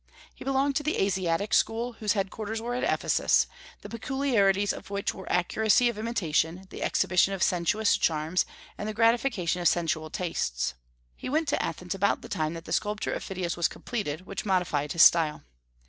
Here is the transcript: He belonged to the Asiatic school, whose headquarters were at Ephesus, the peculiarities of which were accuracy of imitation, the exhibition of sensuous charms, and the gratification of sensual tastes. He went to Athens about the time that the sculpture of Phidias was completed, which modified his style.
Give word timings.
He 0.33 0.43
belonged 0.43 0.75
to 0.77 0.81
the 0.81 0.99
Asiatic 0.99 1.53
school, 1.53 1.93
whose 1.99 2.13
headquarters 2.13 2.59
were 2.59 2.73
at 2.73 2.83
Ephesus, 2.83 3.45
the 3.81 3.87
peculiarities 3.89 4.73
of 4.73 4.89
which 4.89 5.13
were 5.13 5.31
accuracy 5.31 5.89
of 5.89 5.97
imitation, 5.99 6.65
the 6.71 6.81
exhibition 6.81 7.35
of 7.35 7.43
sensuous 7.43 7.95
charms, 7.99 8.43
and 8.79 8.89
the 8.89 8.95
gratification 8.95 9.61
of 9.61 9.67
sensual 9.67 10.09
tastes. 10.09 10.73
He 11.15 11.29
went 11.29 11.47
to 11.49 11.61
Athens 11.63 11.93
about 11.93 12.23
the 12.23 12.29
time 12.29 12.55
that 12.55 12.65
the 12.65 12.73
sculpture 12.73 13.13
of 13.13 13.23
Phidias 13.23 13.55
was 13.55 13.67
completed, 13.67 14.25
which 14.25 14.43
modified 14.43 14.91
his 14.93 15.03
style. 15.03 15.43